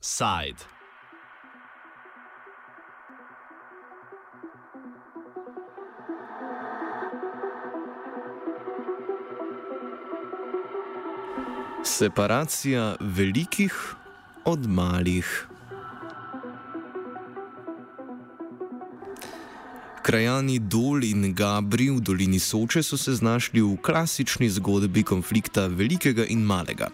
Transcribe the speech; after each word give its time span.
Side. 0.00 0.64
Separacja 11.82 12.96
wielkich 13.00 13.96
od 14.44 14.66
malich. 14.66 15.51
Krajani 20.02 20.58
Dol 20.58 21.04
in 21.04 21.30
Gabri 21.34 21.86
v 21.90 22.00
dolini 22.02 22.38
Soče 22.38 22.82
so 22.82 22.96
se 22.98 23.14
znašli 23.14 23.62
v 23.62 23.76
klasični 23.78 24.48
zgodbi 24.50 25.02
konflikta 25.06 25.66
velikega 25.66 26.26
in 26.26 26.42
malega. 26.42 26.88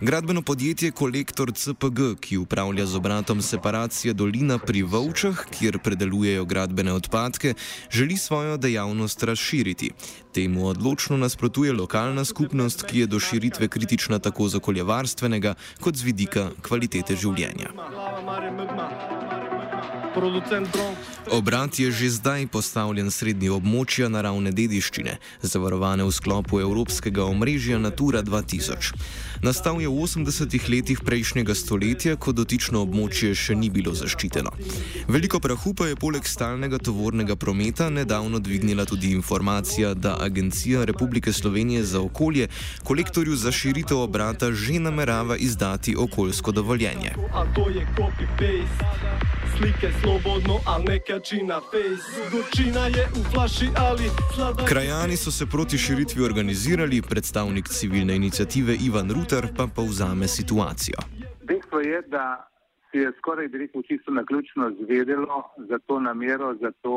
Gradbeno 0.00 0.42
podjetje 0.42 0.90
Kolektor 0.90 1.52
CPG, 1.54 2.18
ki 2.20 2.36
upravlja 2.36 2.86
z 2.86 2.96
obratom 2.96 3.42
separacije 3.42 4.14
dolina 4.14 4.58
pri 4.58 4.82
Vovčah, 4.82 5.46
kjer 5.54 5.78
predelujejo 5.78 6.44
gradbene 6.44 6.92
odpadke, 6.92 7.54
želi 7.90 8.16
svojo 8.16 8.56
dejavnost 8.56 9.22
razširiti. 9.22 9.90
Temu 10.34 10.66
odločno 10.66 11.16
nasprotuje 11.16 11.72
lokalna 11.72 12.24
skupnost, 12.24 12.82
ki 12.82 12.98
je 12.98 13.06
do 13.06 13.20
širitve 13.20 13.68
kritična 13.68 14.18
tako 14.18 14.48
z 14.48 14.56
okoljevarstvenega 14.56 15.54
kot 15.80 15.94
z 15.94 16.02
vidika 16.02 16.50
kvalitete 16.62 17.16
življenja. 17.16 17.70
Obrat 21.30 21.78
je 21.78 21.90
že 21.92 22.10
zdaj 22.10 22.46
postavljen 22.46 23.10
srednji 23.10 23.50
območja 23.52 24.08
naravne 24.08 24.50
dediščine, 24.50 25.18
zavarovane 25.42 26.04
v 26.04 26.12
sklopu 26.12 26.60
Evropskega 26.60 27.24
omrežja 27.24 27.78
Natura 27.78 28.22
2000. 28.22 28.96
Nastal 29.44 29.78
je 29.78 29.88
v 29.88 29.94
80-ih 29.94 30.64
letih 30.68 31.00
prejšnjega 31.04 31.54
stoletja, 31.54 32.16
ko 32.16 32.32
dotično 32.32 32.82
območje 32.82 33.34
še 33.36 33.54
ni 33.54 33.70
bilo 33.70 33.94
zaščiteno. 33.94 34.50
Veliko 35.06 35.38
prahu 35.38 35.74
pa 35.78 35.90
je 35.92 36.00
poleg 36.00 36.26
stalnega 36.26 36.80
tovornega 36.82 37.36
prometa 37.36 37.90
nedavno 37.90 38.42
dvignila 38.42 38.88
tudi 38.88 39.12
informacija, 39.14 39.94
da 39.94 40.16
Agencija 40.20 40.84
Republike 40.84 41.32
Slovenije 41.32 41.84
za 41.84 42.00
okolje 42.00 42.48
kolektorju 42.84 43.36
za 43.36 43.52
širitev 43.52 44.00
obrata 44.08 44.50
že 44.52 44.80
namerava 44.82 45.36
izdati 45.36 45.94
okoljsko 45.94 46.52
dovoljenje. 46.52 47.14
A 47.32 47.46
to 47.54 47.68
je 47.70 47.86
copy-paste 47.94 49.37
slike 49.56 49.88
slobodno, 50.00 50.54
a 50.66 50.78
ne 50.88 50.98
kači 51.06 51.42
na 51.42 51.60
face. 51.60 52.30
Gorčina 52.32 52.84
je 52.96 53.04
v 53.14 53.22
flaši 53.32 53.68
ali 53.76 54.06
slada. 54.34 54.64
Krajani 54.64 55.16
so 55.16 55.30
se 55.30 55.46
proti 55.46 55.78
širitvi 55.78 56.20
organizirali, 56.24 57.02
predstavnik 57.10 57.68
civilne 57.68 58.16
inicijative 58.16 58.76
Ivan 58.88 59.10
Ruter 59.16 59.44
pa 59.56 59.66
povzame 59.76 60.28
situacijo. 60.28 60.98
Dejstvo 61.42 61.80
je, 61.80 62.02
da 62.02 62.48
se 62.90 62.98
je 62.98 63.12
skoraj 63.18 63.48
direktno 63.48 63.82
čisto 63.82 64.10
na 64.10 64.24
ključno 64.24 64.72
zvedelo 64.80 65.42
za 65.68 65.78
to 65.86 66.00
namero, 66.00 66.54
za 66.62 66.70
to 66.82 66.96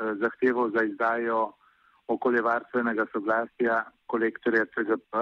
eh, 0.00 0.14
zahtevo 0.22 0.70
za 0.74 0.82
izdajo 0.84 1.52
okoljevarstvenega 2.06 3.06
soglasja 3.12 3.84
kolektorja 4.06 4.64
CGP 4.64 5.12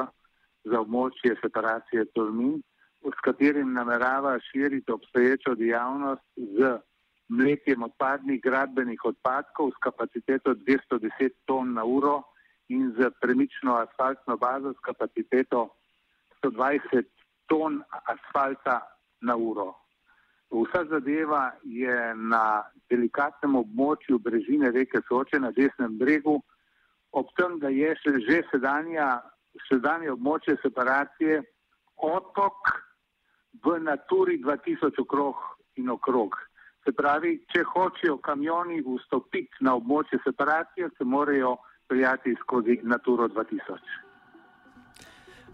za 0.64 0.80
območje 0.80 1.36
separacije 1.42 2.04
Tolmin 2.14 2.62
s 3.04 3.20
katerim 3.24 3.72
namerava 3.72 4.38
širiti 4.40 4.92
obstoječo 4.92 5.54
dejavnost 5.54 6.22
z 6.36 6.78
mletjem 7.28 7.82
odpadnih 7.82 8.40
gradbenih 8.42 9.00
odpadkov 9.04 9.70
s 9.70 9.78
kapaciteto 9.80 10.54
210 10.54 11.30
ton 11.44 11.72
na 11.72 11.84
uro 11.84 12.22
in 12.68 12.94
z 12.98 13.10
premično 13.20 13.74
asfaltno 13.74 14.36
bazo 14.36 14.72
s 14.72 14.80
kapaciteto 14.80 15.68
120 16.42 17.04
ton 17.46 17.82
asfalta 18.04 18.80
na 19.20 19.36
uro. 19.36 19.74
Vsa 20.50 20.84
zadeva 20.84 21.52
je 21.64 22.14
na 22.14 22.62
delikatnem 22.90 23.56
območju 23.56 24.18
brežine 24.18 24.70
reke 24.70 25.00
Soče 25.08 25.40
na 25.40 25.50
desnem 25.50 25.98
bregu, 25.98 26.42
ob 27.12 27.30
tem, 27.36 27.58
da 27.58 27.68
je 27.68 27.94
še 28.02 28.12
že 28.28 28.42
sedanja, 28.50 29.22
sedanje 29.68 30.12
območje 30.12 30.56
separacije 30.62 31.42
otok 31.96 32.70
v 33.64 33.78
naturi 33.80 34.38
2000 34.42 35.00
okrog 35.00 35.36
in 35.76 35.90
okrog. 35.90 36.36
Se 36.84 36.92
pravi, 36.92 37.38
če 37.52 37.64
hočejo 37.64 38.18
kamioni 38.20 38.82
vstopiti 38.84 39.64
na 39.64 39.74
območje 39.78 40.20
separacije, 40.24 40.90
se 40.98 41.04
morajo 41.04 41.56
peljati 41.88 42.36
skozi 42.42 42.80
naturo 42.82 43.28
2000. 43.28 44.03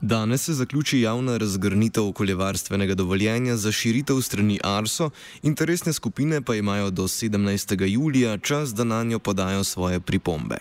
Danes 0.03 0.45
se 0.45 0.53
zaključi 0.53 1.01
javna 1.01 1.37
razgrnitev 1.37 2.07
okoljevarstvenega 2.07 2.95
dovoljenja 2.95 3.57
za 3.57 3.73
širitev 3.73 4.21
strani 4.21 4.61
Arso, 4.65 5.11
interesne 5.43 5.93
skupine 5.93 6.43
pa 6.43 6.55
imajo 6.55 6.91
do 6.91 7.03
17. 7.03 7.85
julija 7.89 8.39
čas, 8.39 8.75
da 8.75 8.85
na 8.85 9.03
njo 9.03 9.19
podajo 9.19 9.65
svoje 9.65 10.01
pripombe. 10.01 10.57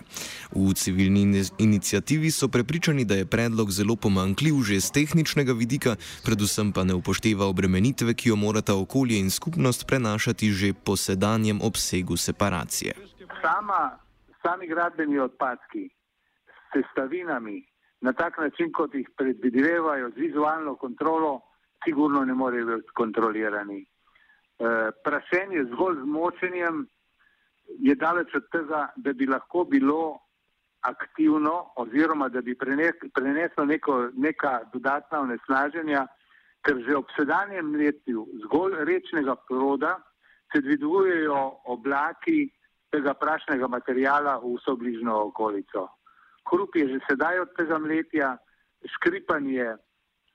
V 0.50 0.74
civilni 0.74 1.44
inicijativi 1.58 2.30
so 2.30 2.48
prepričani, 2.48 3.04
da 3.04 3.14
je 3.14 3.26
predlog 3.26 3.70
zelo 3.70 3.96
pomankljiv 3.96 4.62
že 4.62 4.80
z 4.80 4.92
tehničnega 4.92 5.52
vidika, 5.52 5.96
predvsem 6.24 6.72
pa 6.72 6.84
ne 6.84 6.94
upošteva 6.94 7.46
obremenitve, 7.46 8.14
ki 8.14 8.28
jo 8.28 8.36
morata 8.36 8.74
okolje 8.74 9.18
in 9.18 9.30
skupnost 9.30 9.86
prenašati 9.86 10.52
že 10.52 10.72
po 10.72 10.96
sedanjem 10.96 11.60
obsegu 11.62 12.16
separacije. 12.16 12.92
Sama, 13.42 13.98
sami 14.42 14.68
gradbeni 14.68 15.18
odpadki 15.18 15.88
s 16.46 16.72
sestavinami 16.72 17.70
na 18.00 18.12
tak 18.12 18.38
način, 18.38 18.72
kot 18.72 18.94
jih 18.94 19.08
predvidevajo 19.16 20.10
z 20.10 20.16
vizualno 20.16 20.74
kontrolo, 20.76 21.40
sigurno 21.84 22.24
ne 22.24 22.34
morejo 22.34 22.66
biti 22.66 22.94
kontrolirani. 22.94 23.80
E, 23.80 23.86
prašenje 25.04 25.64
zgolj 25.72 25.96
z 26.00 26.04
močenjem 26.04 26.86
je 27.78 27.94
daleč 27.94 28.34
od 28.34 28.48
tega, 28.52 28.88
da 28.96 29.12
bi 29.12 29.26
lahko 29.26 29.64
bilo 29.64 30.18
aktivno 30.80 31.72
oziroma 31.76 32.28
da 32.28 32.40
bi 32.40 32.56
preneslo 33.14 33.64
neko, 33.64 34.08
neka 34.16 34.60
dodatna 34.72 35.20
onesnaženja, 35.20 36.06
ker 36.64 36.80
že 36.86 36.96
ob 36.96 37.12
sedanjem 37.16 37.70
mletju 37.70 38.26
zgolj 38.44 38.84
rečnega 38.84 39.36
proda 39.48 39.98
se 40.52 40.60
dvigujejo 40.60 41.60
oblaki 41.64 42.50
tega 42.90 43.14
prašnega 43.14 43.68
materijala 43.68 44.38
v 44.42 44.56
vso 44.56 44.76
bližno 44.76 45.22
okolico 45.28 45.88
hrup 46.50 46.76
je 46.76 46.88
že 46.88 46.98
sedaj 47.08 47.40
od 47.40 47.54
tega 47.56 47.78
mletja, 47.78 48.36
škripanje 48.96 49.76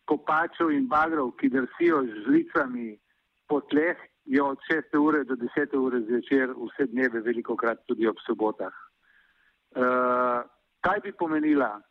kopačev 0.05 0.71
in 0.71 0.87
bagrov, 0.87 1.33
ki 1.39 1.49
drsijo 1.49 2.03
z 2.05 2.25
žlicami 2.25 2.97
po 3.49 3.61
tleh, 3.61 3.97
je 4.25 4.41
od 4.41 4.57
6. 4.71 4.97
ure 4.97 5.23
do 5.23 5.35
10. 5.35 5.77
ure 5.77 6.01
zvečer 6.01 6.53
vse 6.57 6.87
dneve, 6.89 7.21
veliko 7.21 7.55
krat 7.55 7.81
tudi 7.87 8.07
ob 8.07 8.17
sobotah. 8.25 8.73
Uh, 9.75 10.41
kaj 10.81 10.99
bi 11.03 11.11
pomenila 11.11 11.81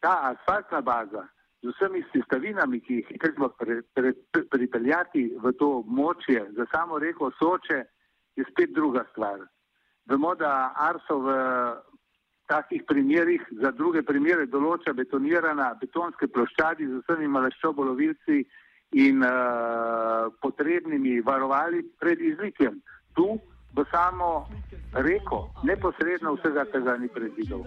ta 0.00 0.32
asfaltna 0.32 0.80
baza 0.80 1.24
z 1.62 1.72
vsemi 1.72 2.04
sestavinami, 2.12 2.80
ki 2.80 2.94
jih 2.94 3.10
je 3.10 3.18
treba 3.18 3.48
pre, 3.48 3.82
pre, 3.96 4.12
pre, 4.32 4.44
pripeljati 4.52 5.32
v 5.40 5.52
to 5.58 5.80
območje, 5.80 6.44
za 6.56 6.66
samo 6.72 6.98
reko 6.98 7.30
Soče, 7.40 7.80
je 8.36 8.44
spet 8.50 8.72
druga 8.74 9.04
stvar. 9.10 9.40
Vemo, 10.06 10.34
da 10.34 10.74
Arso 10.76 11.18
v 11.24 11.36
takih 12.46 12.82
primerih, 12.86 13.42
za 13.60 13.70
druge 13.70 14.02
primere 14.02 14.46
določa 14.46 14.92
betonirana 14.92 15.72
betonske 15.80 16.28
ploščadi 16.28 16.86
z 16.86 17.00
vsemi 17.02 17.28
maleščobolovilci 17.28 18.44
in 19.04 19.24
uh, 19.24 20.30
potrebnimi 20.44 21.20
varovali 21.24 21.82
pred 21.98 22.20
izlitjem. 22.20 22.78
Tu 23.16 23.26
v 23.76 23.84
samo 23.90 24.46
reko 24.92 25.50
neposredno 25.62 26.34
vsega 26.34 26.64
tega 26.72 26.96
ni 26.96 27.08
predvidel. 27.08 27.64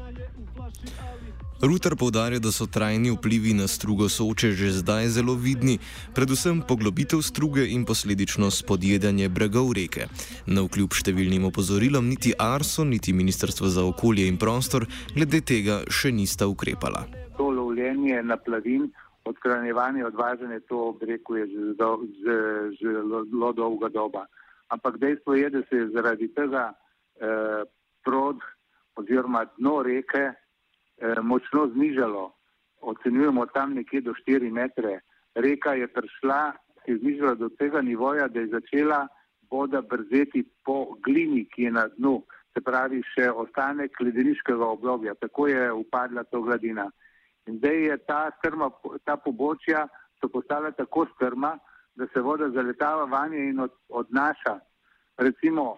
Ruter 1.61 1.95
povdarja, 1.97 2.39
da 2.39 2.51
so 2.51 2.67
trajni 2.69 3.11
vplivi 3.11 3.53
na 3.53 3.67
strugo 3.67 4.09
soče 4.09 4.51
že 4.51 4.69
zdaj 4.71 5.07
zelo 5.07 5.33
vidni, 5.33 5.79
predvsem 6.15 6.61
poglobitev 6.61 7.21
struge 7.21 7.65
in 7.65 7.85
posledično 7.85 8.51
spodjedanje 8.51 9.29
bregov 9.29 9.73
reke. 9.73 10.05
Na 10.45 10.61
vkljub 10.61 10.93
številnim 10.93 11.49
opozorilom 11.49 12.05
niti 12.05 12.33
Arso, 12.37 12.85
niti 12.85 13.13
Ministrstvo 13.13 13.67
za 13.67 13.83
okolje 13.89 14.27
in 14.27 14.37
prostor 14.37 14.85
glede 15.15 15.41
tega 15.41 15.81
še 15.89 16.13
nista 16.13 16.47
ukrepala. 16.47 17.07
To 17.37 17.49
lovljenje 17.49 18.21
na 18.23 18.37
plavin, 18.37 18.91
odkranjevanje, 19.25 20.05
odvažanje, 20.05 20.59
to 20.69 20.93
obreku 20.93 21.35
je 21.41 21.45
že 21.49 22.93
zelo 23.33 23.53
dolga 23.53 23.89
doba. 23.89 24.27
Ampak 24.69 24.97
dejstvo 24.97 25.35
je, 25.35 25.49
da 25.49 25.61
se 25.69 25.75
je 25.75 25.89
zaradi 25.95 26.27
tega 26.33 26.73
eh, 26.73 27.63
prod 28.05 28.39
oziroma 28.95 29.45
dno 29.57 29.81
reke 29.83 30.23
eh, 30.31 31.21
močno 31.21 31.67
znižalo, 31.73 32.31
ocenjujemo 32.81 33.45
tam 33.45 33.73
nekje 33.73 34.01
do 34.01 34.13
4 34.27 34.51
metre. 34.51 34.99
Reka 35.35 35.73
je 35.73 35.87
prišla, 35.87 36.53
se 36.85 36.91
je 36.91 36.97
znižala 36.97 37.35
do 37.35 37.49
tega 37.49 37.81
nivoja, 37.81 38.27
da 38.27 38.39
je 38.39 38.47
začela 38.47 39.07
voda 39.51 39.81
brzeti 39.81 40.43
po 40.65 40.97
glini, 41.05 41.45
ki 41.45 41.63
je 41.63 41.71
na 41.71 41.87
dnu. 41.87 42.23
se 42.57 42.63
pravi 42.65 43.03
še 43.13 43.27
ostanek 43.29 43.99
ledeniškega 44.01 44.65
obrobja, 44.65 45.13
tako 45.21 45.45
je 45.47 45.71
upadla 45.71 46.23
to 46.23 46.41
gladina. 46.41 46.87
In 47.45 47.59
zdaj 47.59 47.77
je 47.83 47.97
ta 48.09 48.31
strma, 48.39 48.71
ta 49.05 49.13
pobočja 49.21 49.83
so 50.17 50.29
postala 50.33 50.71
tako 50.73 51.05
strma, 51.13 51.53
da 51.97 52.07
se 52.13 52.21
voda 52.21 52.49
zaletava 52.49 53.05
vanje 53.05 53.39
in 53.49 53.59
od, 53.59 53.71
odnaša. 53.89 54.59
Recimo 55.17 55.77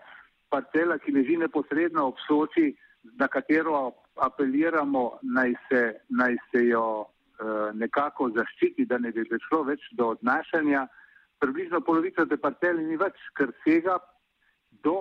parcela, 0.50 0.98
ki 0.98 1.14
leži 1.16 1.38
neposredno 1.38 2.08
ob 2.12 2.20
soči, 2.28 2.74
na 3.04 3.28
katero 3.28 3.92
apeliramo, 4.16 5.20
naj 5.22 5.54
se, 5.70 5.84
naj 6.10 6.36
se 6.52 6.66
jo 6.68 7.06
eh, 7.06 7.72
nekako 7.74 8.30
zaščiti, 8.36 8.86
da 8.86 8.98
ne 8.98 9.14
bi 9.16 9.24
prišlo 9.30 9.64
več 9.72 9.88
do 9.96 10.12
odnašanja. 10.18 10.88
Približno 11.40 11.80
polovica 11.88 12.26
te 12.28 12.38
parcele 12.38 12.84
ni 12.84 13.00
več, 13.00 13.16
ker 13.40 13.56
sega 13.64 13.96
do 14.84 14.98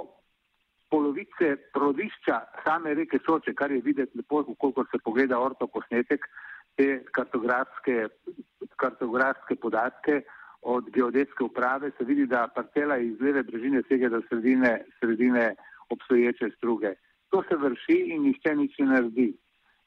polovice 0.89 1.57
prodišča 1.75 2.39
same 2.63 2.95
reke 2.95 3.19
Soče, 3.27 3.55
kar 3.59 3.75
je 3.75 3.83
videti 3.85 4.23
lepo, 4.23 4.45
koliko 4.55 4.87
se 4.93 5.03
pogleda 5.05 5.41
ortoposnetek, 5.43 6.31
te 6.79 7.03
kartografske, 7.11 8.07
kartografske 8.79 9.57
podatke 9.59 10.23
od 10.63 10.91
geodetske 10.91 11.45
uprave, 11.45 11.91
se 11.99 12.05
vidi, 12.05 12.27
da 12.27 12.49
parcela 12.55 12.97
iz 12.99 13.21
leve 13.21 13.43
brežine 13.43 13.83
sega 13.89 14.09
do 14.09 14.23
sredine, 14.29 14.85
sredine 15.01 15.55
obstoječe 15.89 16.51
struge. 16.57 16.95
To 17.31 17.43
se 17.49 17.57
vrši 17.57 17.99
in 18.15 18.23
nišče 18.23 18.57
nič 18.57 18.79
ne 18.79 18.87
naredi. 18.87 19.33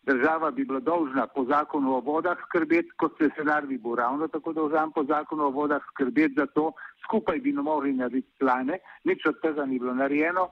Država 0.04 0.52
bi 0.52 0.66
bila 0.66 0.80
dolžna 0.80 1.28
po 1.28 1.44
zakonu 1.46 1.96
o 1.96 2.00
vodah 2.00 2.38
skrbeti, 2.48 2.90
kot 2.98 3.18
se 3.18 3.30
senar 3.38 3.68
bi 3.68 3.78
bil 3.78 3.96
ravno 3.96 4.28
tako 4.28 4.54
dolžan 4.54 4.92
po 4.92 5.04
zakonu 5.04 5.44
o 5.44 5.50
vodah 5.50 5.82
skrbeti 5.92 6.34
za 6.38 6.46
to, 6.46 6.72
skupaj 7.04 7.40
bi 7.40 7.54
nam 7.54 7.66
mogli 7.66 7.94
narediti 7.94 8.32
plane, 8.40 8.80
nič 9.04 9.26
od 9.26 9.42
tega 9.42 9.66
ni 9.66 9.80
bilo 9.80 9.94
narejeno 9.94 10.50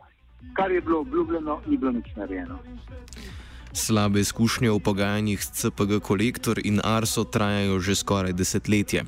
kar 0.53 0.71
je 0.71 0.81
bilo 0.81 0.99
obljubljeno, 0.99 1.61
ni 1.67 1.77
bilo 1.77 1.91
nič 1.91 2.15
narejeno. 2.15 2.59
Slabe 3.73 4.19
izkušnje 4.19 4.71
v 4.71 4.79
pogajanjih 4.79 5.43
s 5.43 5.51
CPG 5.51 6.01
kolektor 6.01 6.59
in 6.63 6.81
Arso 6.83 7.23
trajajo 7.23 7.79
že 7.79 7.95
skoraj 7.95 8.33
desetletje. 8.33 9.03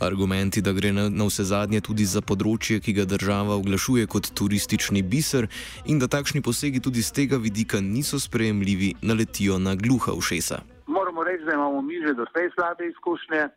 Argumenti, 0.00 0.62
da 0.62 0.72
gre 0.72 0.92
na, 0.92 1.10
vse 1.10 1.44
zadnje 1.44 1.80
tudi 1.80 2.06
za 2.06 2.22
področje, 2.22 2.78
ki 2.78 2.94
ga 2.94 3.04
država 3.04 3.58
oglašuje 3.58 4.06
kot 4.06 4.30
turistični 4.38 5.02
biser 5.02 5.50
in 5.86 5.98
da 5.98 6.06
takšni 6.06 6.42
posegi 6.42 6.80
tudi 6.80 7.02
z 7.02 7.10
tega 7.12 7.36
vidika 7.36 7.80
niso 7.80 8.20
sprejemljivi, 8.22 8.94
naletijo 9.02 9.58
na 9.58 9.74
gluha 9.74 10.14
ušesa. 10.14 10.62
Moramo 10.86 11.24
reči, 11.24 11.44
da 11.44 11.58
imamo 11.58 11.82
mi 11.82 11.98
že 11.98 12.14
doslej 12.14 12.50
slabe 12.54 12.86
izkušnje, 12.86 13.48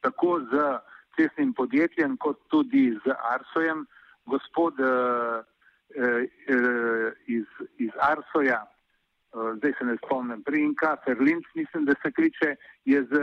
tako 0.00 0.40
z 0.46 0.78
cestnim 1.16 1.52
podjetjem, 1.52 2.16
kot 2.16 2.38
tudi 2.48 2.94
z 3.04 3.10
Arsojem. 3.34 3.86
Gospod 4.26 4.78
uh, 4.78 5.42
Eh, 5.94 6.30
eh, 6.48 7.12
iz, 7.26 7.44
iz 7.76 7.90
Arsoja, 8.00 8.64
eh, 8.64 8.71
zdaj 9.32 9.72
se 9.78 9.84
ne 9.84 9.96
spomnim, 9.96 10.42
Prinka, 10.42 10.96
Ferlinc, 11.04 11.44
mislim, 11.54 11.84
da 11.84 11.94
se 12.02 12.12
kliče, 12.12 12.56
je 12.84 13.02
z 13.02 13.22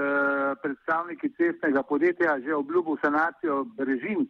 predstavniki 0.61 1.29
cestnega 1.37 1.83
podjetja 1.83 2.39
že 2.39 2.55
obljubil 2.55 2.97
sanacijo 3.01 3.63
brežin 3.77 4.27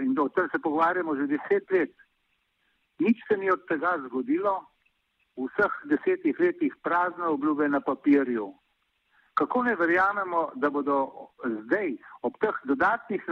in 0.00 0.18
o 0.18 0.28
tem 0.28 0.48
se 0.52 0.58
pogovarjamo 0.58 1.16
že 1.16 1.26
deset 1.26 1.70
let. 1.70 1.94
Nič 2.98 3.16
se 3.28 3.36
ni 3.36 3.50
od 3.50 3.64
tega 3.68 3.96
zgodilo, 4.06 4.66
v 5.36 5.48
vseh 5.48 5.72
desetih 5.88 6.40
letih 6.40 6.74
prazne 6.82 7.24
obljube 7.24 7.68
na 7.68 7.80
papirju. 7.80 8.52
Kako 9.34 9.62
ne 9.62 9.74
verjamemo, 9.74 10.50
da 10.54 10.70
bodo 10.70 11.28
zdaj 11.44 11.94
ob 12.22 12.34
teh 12.40 12.56
dodatnih 12.64 13.22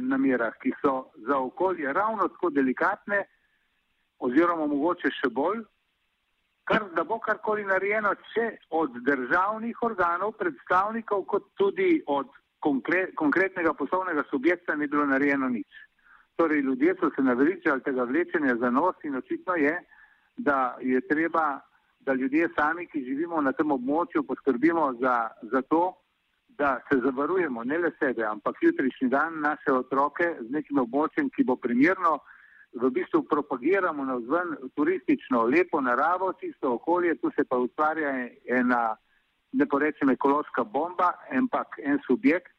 namerah, 0.00 0.52
ki 0.60 0.74
so 0.82 1.08
za 1.26 1.38
okolje 1.38 1.92
ravno 1.92 2.28
tako 2.28 2.50
delikatne, 2.50 3.22
oziroma 4.18 4.66
mogoče 4.66 5.08
še 5.10 5.30
bolj, 5.32 5.62
kar, 6.64 6.84
da 6.96 7.04
bo 7.04 7.18
karkoli 7.18 7.64
narejeno, 7.64 8.14
če 8.34 8.46
od 8.70 9.00
državnih 9.06 9.82
organov, 9.82 10.36
predstavnikov, 10.38 11.24
kot 11.26 11.50
tudi 11.58 12.02
od 12.06 12.30
konkre, 12.62 13.08
konkretnega 13.18 13.74
poslovnega 13.74 14.24
subjekta 14.30 14.76
ni 14.76 14.86
bilo 14.86 15.06
narejeno 15.06 15.48
nič. 15.48 15.82
Torej, 16.36 16.62
ljudje 16.64 16.94
so 17.00 17.10
se 17.16 17.22
naveličali 17.22 17.82
tega 17.82 18.04
vlečenja 18.08 18.56
za 18.60 18.70
nos 18.70 18.96
in 19.04 19.16
očitno 19.16 19.54
je, 19.54 19.74
da 20.36 20.76
je 20.80 21.00
treba 21.08 21.60
da 22.04 22.14
ljudje 22.14 22.48
sami, 22.58 22.86
ki 22.86 23.04
živimo 23.04 23.40
na 23.40 23.52
tem 23.52 23.70
območju, 23.70 24.24
poskrbimo 24.26 24.92
za, 25.00 25.28
za 25.52 25.62
to, 25.62 25.82
da 26.48 26.80
se 26.88 26.98
zavarujemo 27.04 27.64
ne 27.64 27.78
le 27.78 27.90
sebe, 27.98 28.24
ampak 28.26 28.56
jutrišnji 28.60 29.08
dan 29.08 29.40
naše 29.40 29.72
otroke 29.72 30.34
z 30.40 30.50
nekim 30.50 30.78
območjem, 30.82 31.30
ki 31.30 31.44
bo 31.44 31.56
primerno, 31.56 32.18
v 32.72 32.90
bistvu 32.90 33.22
propagiramo 33.22 34.04
na 34.04 34.14
vzven 34.14 34.56
turistično 34.74 35.42
lepo 35.42 35.80
naravo, 35.80 36.32
čisto 36.40 36.74
okolje, 36.74 37.14
tu 37.14 37.30
se 37.36 37.44
pa 37.44 37.56
ustvarja 37.56 38.28
ena 38.46 38.96
ne 39.52 39.66
porečem 39.66 40.10
ekološka 40.10 40.64
bomba, 40.64 41.12
ampak 41.38 41.66
en 41.84 41.98
subjekt 42.06 42.52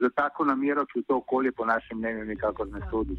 za 0.00 0.08
tako 0.14 0.44
namero, 0.44 0.86
ki 0.86 1.00
v 1.00 1.04
to 1.08 1.16
okolje 1.16 1.52
po 1.52 1.64
našem 1.64 1.98
mnenju 1.98 2.24
nikakor 2.24 2.68
ne 2.70 2.80
sodi. 2.90 3.16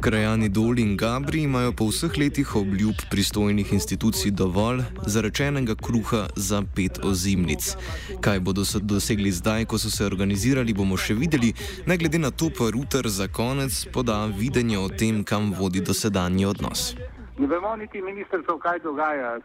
Krajani 0.00 0.48
Dol 0.48 0.78
in 0.78 0.96
Gabri 0.96 1.42
imajo 1.42 1.72
po 1.72 1.88
vseh 1.88 2.18
letih 2.18 2.56
obljub 2.56 2.94
pristojnih 3.10 3.72
institucij 3.72 4.30
dovolj 4.30 4.82
zarečenega 5.06 5.74
kruha 5.74 6.26
za 6.36 6.62
pet 6.76 6.98
ozimnic. 7.04 7.76
Kaj 8.20 8.40
bodo 8.40 8.64
dosegli 8.80 9.32
zdaj, 9.32 9.64
ko 9.64 9.78
so 9.78 9.90
se 9.90 10.06
organizirali, 10.06 10.74
bomo 10.74 10.96
še 10.96 11.14
videli, 11.14 11.52
ne 11.86 11.96
glede 11.96 12.18
na 12.18 12.30
to 12.30 12.50
pa 12.58 12.70
Ruter 12.70 13.08
za 13.08 13.28
konec 13.28 13.86
poda 13.92 14.26
videnje 14.26 14.78
o 14.78 14.88
tem, 14.88 15.24
kam 15.24 15.52
vodi 15.52 15.80
dosedanji 15.80 16.46
odnos. 16.46 16.94
Ne 17.38 17.46
vemo 17.46 17.76
niti 17.76 18.02
ministrstvo, 18.02 18.58
kaj 18.58 18.78
dogaja. 18.78 19.38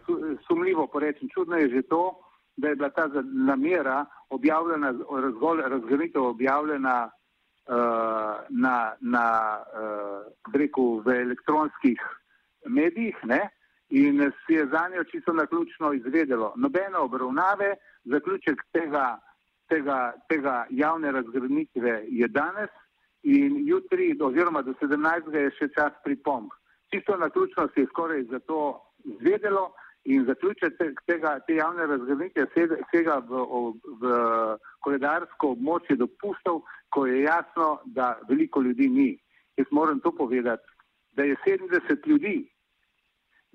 Sumljivo 0.48 0.88
porečem, 0.88 1.30
čudno 1.34 1.58
je 1.58 1.70
že 1.70 1.82
to, 1.82 2.20
da 2.58 2.68
je 2.68 2.76
bila 2.76 2.90
ta 2.90 3.10
namera 3.24 4.06
objavljena, 4.30 4.94
zgolj 5.36 5.62
razgrnitev 5.62 6.24
objavljena 6.24 7.10
uh, 7.10 7.76
na, 8.50 8.94
na 9.02 9.58
uh, 9.58 10.54
breku 10.54 11.02
v 11.06 11.22
elektronskih 11.22 12.00
medijih 12.66 13.16
ne? 13.24 13.50
in 13.90 14.32
se 14.46 14.54
je 14.54 14.68
za 14.68 14.90
njo 14.94 15.04
čisto 15.04 15.34
naključno 15.34 15.94
izvedelo. 15.94 16.54
Nobene 16.56 16.98
obravnave, 16.98 17.76
zaključek 18.04 18.62
tega, 18.72 19.18
tega, 19.70 20.14
tega 20.28 20.66
javne 20.70 21.12
razgrnitve 21.12 22.04
je 22.08 22.28
danes 22.28 22.70
in 23.24 23.68
jutri, 23.68 24.18
oziroma 24.22 24.62
do 24.62 24.74
17. 24.82 25.34
je 25.34 25.52
še 25.58 25.74
čas 25.74 25.94
pripomb 26.04 26.50
čisto 26.92 27.18
na 27.18 27.30
ključno 27.30 27.68
se 27.74 27.82
je 27.82 27.88
skoraj 27.88 28.24
za 28.24 28.40
to 28.40 28.82
izvedelo 29.04 29.74
in 30.04 30.26
zaključek 30.26 30.74
tega, 31.06 31.40
te 31.48 31.56
javne 31.56 31.86
razgradnike 31.86 32.46
vsega 32.88 33.22
v, 33.30 33.44
v 34.02 34.14
koledarsko 34.80 35.54
območje 35.56 35.96
dopustov, 35.96 36.64
ko 36.90 37.06
je 37.06 37.22
jasno, 37.22 37.80
da 37.86 38.20
veliko 38.30 38.62
ljudi 38.62 38.88
ni. 38.90 39.10
Jaz 39.58 39.68
moram 39.72 40.00
to 40.00 40.12
povedati, 40.12 40.64
da 41.12 41.24
je 41.24 41.36
70 41.46 42.08
ljudi 42.08 42.50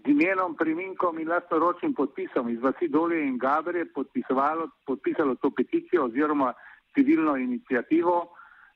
z 0.05 0.11
imenom, 0.11 0.57
priminkom 0.57 1.19
in 1.19 1.29
lastnoročnim 1.29 1.95
podpisom 1.95 2.49
iz 2.50 2.61
vasi 2.61 2.88
Dolje 2.88 3.23
in 3.26 3.38
Gabre 3.38 3.87
podpisalo 4.87 5.35
to 5.41 5.50
peticijo 5.50 6.05
oziroma 6.05 6.53
civilno 6.95 7.37
inicijativo, 7.37 8.29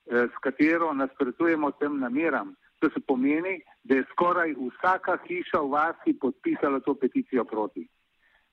eh, 0.07 0.27
s 0.33 0.39
katero 0.41 0.93
nasprotujemo 0.95 1.71
tem 1.71 1.99
nameram. 2.01 2.55
To 2.79 2.91
se 2.95 3.01
pomeni, 3.07 3.59
da 3.85 3.99
je 3.99 4.07
skoraj 4.13 4.55
vsaka 4.55 5.19
hiša 5.27 5.61
v 5.61 5.71
vasi 5.73 6.15
podpisala 6.21 6.81
to 6.81 6.95
peticijo 6.95 7.45
proti. 7.45 7.89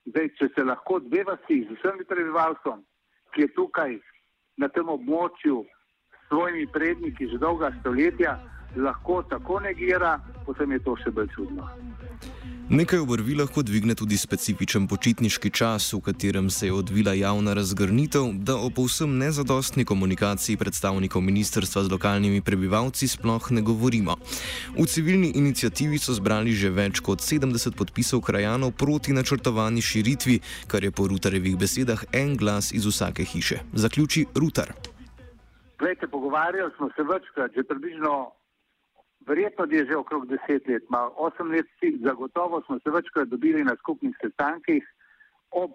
Zdaj, 0.05 0.29
če 0.37 0.49
se 0.55 0.63
lahko 0.63 0.99
dve 0.99 1.23
vasi 1.29 1.61
z 1.65 1.77
vsem 1.77 2.01
prebivalstvom, 2.09 2.81
ki 3.33 3.45
je 3.45 3.53
tukaj 3.53 3.97
na 4.57 4.69
tem 4.69 4.89
območju 4.89 5.61
s 5.65 6.27
svojimi 6.29 6.65
predniki 6.73 7.29
že 7.29 7.37
dolga 7.37 7.71
stoletja, 7.79 8.37
lahko 8.75 9.21
tako 9.29 9.59
negira, 9.59 10.17
potem 10.45 10.71
je 10.71 10.79
to 10.79 10.95
še 11.03 11.11
bolj 11.11 11.29
čudno. 11.35 11.69
Nekaj 12.69 12.99
obrvi 12.99 13.35
lahko 13.35 13.61
dvigne 13.61 13.93
tudi 13.95 14.17
specifičen 14.17 14.87
počitniški 14.87 15.49
čas, 15.53 15.93
v 15.93 15.99
katerem 16.01 16.49
se 16.49 16.65
je 16.65 16.73
odvila 16.73 17.13
javna 17.13 17.53
razgrnitev, 17.53 18.23
da 18.41 18.55
o 18.57 18.69
povsem 18.73 19.17
nezadostni 19.17 19.85
komunikaciji 19.85 20.57
predstavnikov 20.57 21.21
ministrstva 21.21 21.83
z 21.83 21.91
lokalnimi 21.91 22.41
prebivalci 22.41 23.07
sploh 23.07 23.51
ne 23.51 23.61
govorimo. 23.61 24.15
V 24.79 24.85
civilni 24.85 25.29
inicijativi 25.35 25.99
so 26.01 26.13
zbrali 26.17 26.57
že 26.57 26.73
več 26.73 26.99
kot 27.05 27.21
70 27.21 27.77
podpisov 27.77 28.23
krajanov 28.25 28.73
proti 28.73 29.13
načrtovani 29.13 29.81
širitvi, 29.81 30.39
kar 30.67 30.83
je 30.83 30.91
po 30.91 31.05
Rutarevih 31.07 31.57
besedah 31.61 32.01
en 32.13 32.33
glas 32.33 32.71
iz 32.73 32.85
vsake 32.85 33.23
hiše. 33.23 33.61
Zaključi 33.73 34.25
Rutar. 34.35 34.73
Glejte, 35.77 36.07
pogovarjali 36.07 36.71
smo 36.77 36.89
se 36.97 37.03
večkrat, 37.13 37.51
že 37.55 37.63
približno 37.63 38.33
Verjetno 39.25 39.65
je 39.69 39.85
že 39.85 39.95
okrog 39.97 40.27
deset 40.27 40.67
let, 40.67 40.83
malo 40.89 41.13
osem 41.17 41.51
let, 41.51 41.65
zagotovo 42.03 42.61
smo 42.61 42.79
se 42.79 42.89
večkrat 42.89 43.27
dobili 43.27 43.63
na 43.63 43.75
skupnih 43.75 44.15
sestankih 44.21 44.83
ob 45.51 45.71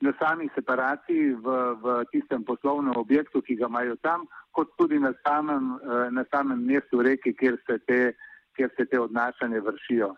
na 0.00 0.12
sami 0.18 0.48
separaciji 0.54 1.34
v, 1.40 1.46
v 1.80 2.04
tistem 2.12 2.44
poslovnem 2.44 2.96
objektu, 2.96 3.40
ki 3.40 3.56
ga 3.56 3.68
imajo 3.68 3.96
tam, 4.04 4.26
kot 4.52 4.68
tudi 4.76 5.00
na 5.00 5.12
samem, 5.24 5.80
eh, 5.80 6.10
na 6.12 6.24
samem 6.28 6.60
mestu 6.60 7.00
reki, 7.02 7.32
kjer 7.32 7.56
se 7.66 7.78
te, 7.88 8.00
kjer 8.56 8.70
se 8.76 8.84
te 8.84 9.00
odnašanje 9.00 9.60
vršijo. 9.60 10.12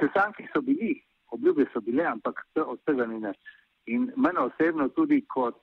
Sestanki 0.00 0.44
so 0.52 0.60
bili, 0.60 1.00
obljube 1.32 1.66
so 1.72 1.80
bile, 1.80 2.04
ampak 2.04 2.44
od 2.56 2.80
tega 2.84 3.06
ni 3.06 3.20
nič. 3.20 3.36
In 3.86 4.12
mene 4.16 4.44
osebno 4.44 4.88
tudi 4.92 5.24
kot, 5.24 5.56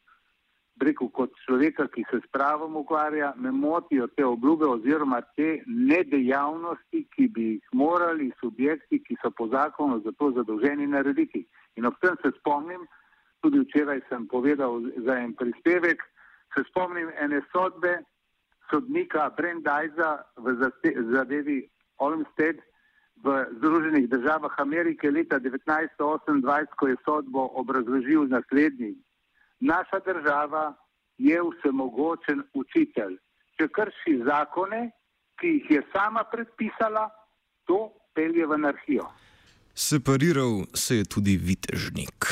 rekel, 0.81 1.09
kot 1.09 1.31
človeka, 1.45 1.87
ki 1.93 2.03
se 2.11 2.19
s 2.23 2.27
pravom 2.31 2.75
ukvarja, 2.75 3.33
me 3.37 3.51
motijo 3.51 4.07
te 4.07 4.25
obljube 4.25 4.65
oziroma 4.65 5.21
te 5.35 5.61
nedejavnosti, 5.65 7.05
ki 7.15 7.27
bi 7.27 7.47
jih 7.51 7.73
morali 7.73 8.31
subjekti, 8.39 9.01
ki 9.03 9.17
so 9.21 9.31
po 9.31 9.47
zakonu 9.47 10.01
za 10.05 10.11
to 10.19 10.31
zadolženi, 10.35 10.87
narediti. 10.87 11.45
In 11.75 11.85
ob 11.85 11.97
tem 12.01 12.15
se 12.21 12.31
spomnim, 12.39 12.85
tudi 13.41 13.59
včeraj 13.65 14.01
sem 14.09 14.27
povedal 14.27 14.81
za 15.05 15.17
en 15.17 15.33
prispevek, 15.35 16.03
se 16.55 16.63
spomnim 16.69 17.09
ene 17.19 17.41
sodbe 17.51 17.99
sodnika 18.71 19.29
Brendajza 19.37 20.23
v 20.37 20.55
zadevi 21.13 21.61
Olmsted 21.97 22.61
v 23.23 23.45
Združenih 23.57 24.09
državah 24.09 24.53
Amerike 24.59 25.09
leta 25.11 25.39
1928, 25.39 26.77
ko 26.77 26.87
je 26.87 26.95
sodbo 27.05 27.49
obrazložil 27.57 28.27
naslednji. 28.29 28.93
Naša 29.59 29.99
država 30.05 30.73
je 31.17 31.39
vsemogočen 31.41 32.43
učitelj. 32.53 33.17
Če 33.57 33.67
krši 33.73 34.19
zakone, 34.25 34.91
ki 35.41 35.47
jih 35.47 35.71
je 35.71 35.81
sama 35.93 36.23
predpisala, 36.31 37.09
to 37.65 37.89
pelje 38.13 38.45
v 38.45 38.53
anarhijo. 38.53 39.07
Separiral 39.73 40.65
se 40.73 40.97
je 40.97 41.05
tudi 41.05 41.37
vitežnik. 41.37 42.29